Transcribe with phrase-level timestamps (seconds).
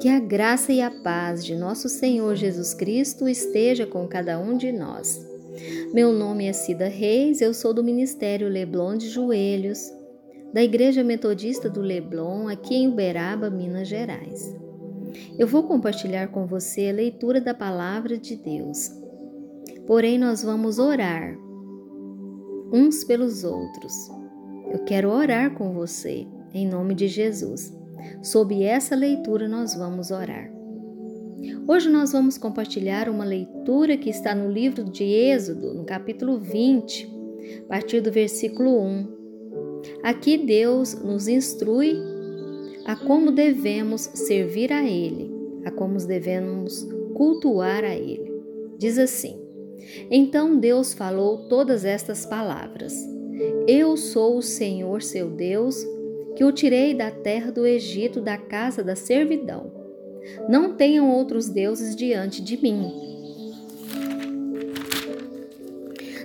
[0.00, 4.56] Que a graça e a paz de nosso Senhor Jesus Cristo esteja com cada um
[4.56, 5.26] de nós.
[5.92, 9.90] Meu nome é Cida Reis, eu sou do Ministério Leblon de Joelhos,
[10.52, 14.54] da Igreja Metodista do Leblon, aqui em Uberaba, Minas Gerais.
[15.38, 18.90] Eu vou compartilhar com você a leitura da palavra de Deus.
[19.86, 21.36] Porém, nós vamos orar
[22.72, 23.92] uns pelos outros.
[24.70, 27.72] Eu quero orar com você, em nome de Jesus.
[28.22, 30.56] Sob essa leitura, nós vamos orar.
[31.68, 37.08] Hoje nós vamos compartilhar uma leitura que está no livro de Êxodo, no capítulo 20,
[37.64, 39.16] a partir do versículo 1.
[40.02, 41.96] Aqui Deus nos instrui
[42.84, 45.30] a como devemos servir a Ele,
[45.64, 48.32] a como devemos cultuar a Ele.
[48.78, 49.40] Diz assim:
[50.10, 52.94] Então Deus falou todas estas palavras:
[53.66, 55.76] Eu sou o Senhor seu Deus,
[56.36, 59.72] que o tirei da terra do Egito, da casa da servidão.
[60.48, 62.92] Não tenham outros deuses diante de mim.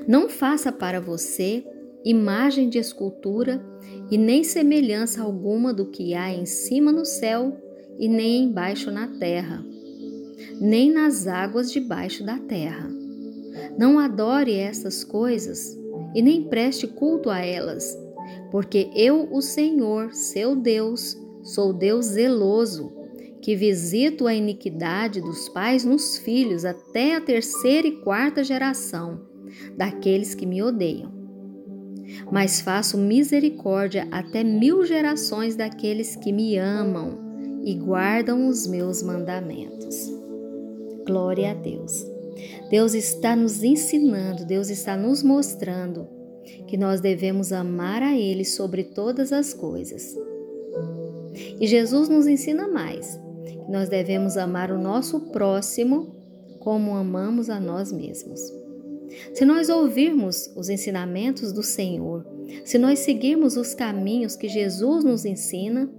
[0.05, 1.63] Não faça para você
[2.03, 3.63] imagem de escultura
[4.09, 7.58] e nem semelhança alguma do que há em cima no céu
[7.97, 9.64] e nem embaixo na terra,
[10.59, 12.89] nem nas águas debaixo da terra.
[13.77, 15.77] Não adore essas coisas
[16.14, 18.00] e nem preste culto a elas
[18.51, 22.91] porque eu, o Senhor, seu Deus, sou Deus zeloso,
[23.41, 29.21] que visito a iniquidade dos pais nos filhos até a terceira e quarta geração
[29.75, 31.11] daqueles que me odeiam.
[32.31, 37.17] Mas faço misericórdia até mil gerações daqueles que me amam
[37.63, 40.11] e guardam os meus mandamentos.
[41.05, 42.05] Glória a Deus.
[42.69, 46.20] Deus está nos ensinando, Deus está nos mostrando
[46.67, 50.17] que nós devemos amar a Ele sobre todas as coisas.
[51.59, 56.16] E Jesus nos ensina mais, que nós devemos amar o nosso próximo
[56.59, 58.39] como amamos a nós mesmos.
[59.33, 62.26] Se nós ouvirmos os ensinamentos do Senhor,
[62.64, 65.89] se nós seguirmos os caminhos que Jesus nos ensina,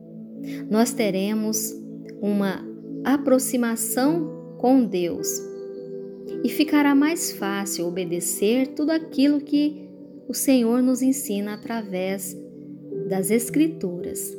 [0.71, 1.75] nós teremos
[2.21, 2.65] uma
[3.05, 5.29] aproximação com Deus
[6.45, 9.89] e ficará mais fácil obedecer tudo aquilo que
[10.29, 12.37] o Senhor nos ensina através
[13.09, 14.37] das Escrituras.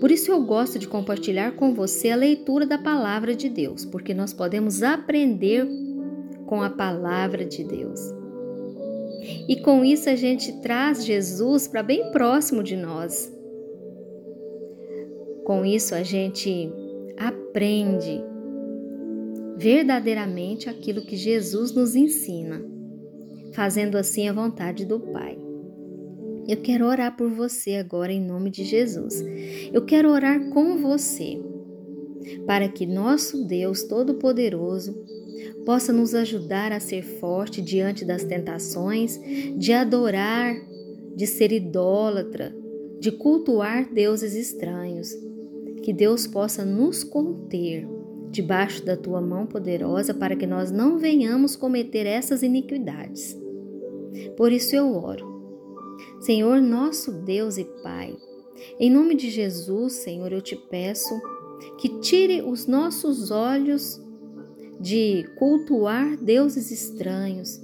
[0.00, 4.12] Por isso eu gosto de compartilhar com você a leitura da palavra de Deus, porque
[4.12, 5.66] nós podemos aprender
[6.46, 8.00] com a palavra de Deus.
[9.48, 13.32] E com isso a gente traz Jesus para bem próximo de nós.
[15.44, 16.72] Com isso a gente
[17.16, 18.22] aprende
[19.56, 22.79] verdadeiramente aquilo que Jesus nos ensina
[23.52, 25.38] fazendo assim a vontade do Pai.
[26.48, 29.24] Eu quero orar por você agora em nome de Jesus.
[29.72, 31.40] Eu quero orar com você
[32.46, 34.94] para que nosso Deus Todo-Poderoso
[35.64, 39.20] possa nos ajudar a ser forte diante das tentações,
[39.56, 40.54] de adorar,
[41.14, 42.54] de ser idólatra,
[42.98, 45.14] de cultuar deuses estranhos.
[45.82, 47.86] Que Deus possa nos conter
[48.30, 53.36] debaixo da tua mão poderosa para que nós não venhamos cometer essas iniquidades.
[54.36, 55.28] Por isso eu oro.
[56.20, 58.16] Senhor, nosso Deus e Pai,
[58.78, 61.20] em nome de Jesus, Senhor, eu te peço
[61.78, 64.00] que tire os nossos olhos
[64.80, 67.60] de cultuar deuses estranhos,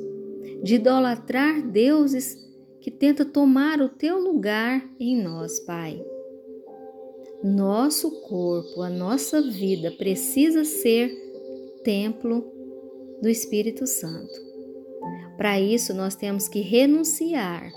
[0.63, 2.37] de idolatrar deuses
[2.81, 6.05] que tenta tomar o teu lugar em nós, Pai.
[7.47, 11.13] Nosso corpo, a nossa vida precisa ser
[11.85, 12.45] templo
[13.23, 14.35] do Espírito Santo.
[15.37, 17.71] Para isso, nós temos que renunciar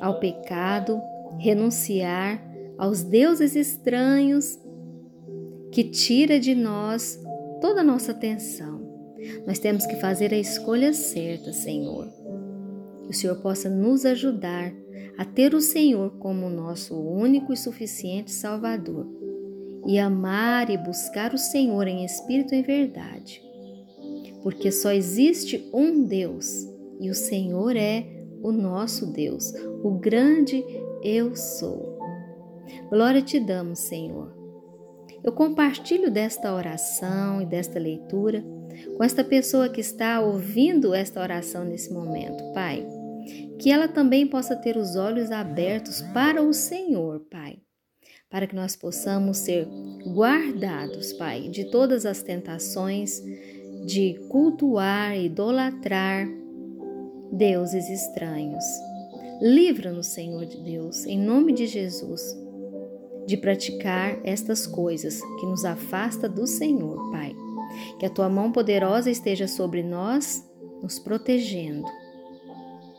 [0.00, 0.98] ao pecado,
[1.38, 2.42] renunciar
[2.78, 4.58] aos deuses estranhos
[5.70, 7.20] que tira de nós
[7.60, 8.80] toda a nossa atenção.
[9.46, 12.10] Nós temos que fazer a escolha certa, Senhor.
[13.04, 14.72] Que o Senhor possa nos ajudar
[15.16, 19.06] a ter o Senhor como nosso único e suficiente Salvador
[19.86, 23.44] e amar e buscar o Senhor em espírito e verdade
[24.44, 26.68] porque só existe um Deus
[27.00, 28.06] e o Senhor é
[28.42, 29.50] o nosso Deus,
[29.82, 30.62] o grande
[31.02, 31.98] eu sou.
[32.90, 34.33] Glória te damos, Senhor.
[35.24, 38.44] Eu compartilho desta oração e desta leitura
[38.96, 42.86] com esta pessoa que está ouvindo esta oração nesse momento, Pai.
[43.58, 47.56] Que ela também possa ter os olhos abertos para o Senhor, Pai.
[48.28, 49.66] Para que nós possamos ser
[50.14, 53.22] guardados, Pai, de todas as tentações,
[53.86, 56.28] de cultuar idolatrar
[57.32, 58.64] deuses estranhos.
[59.40, 62.43] Livra-nos, Senhor de Deus, em nome de Jesus.
[63.26, 67.34] De praticar estas coisas que nos afasta do Senhor, Pai.
[67.98, 70.44] Que a tua mão poderosa esteja sobre nós,
[70.82, 71.86] nos protegendo,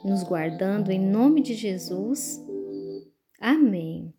[0.03, 2.43] nos guardando em nome de Jesus.
[3.39, 4.14] Amém.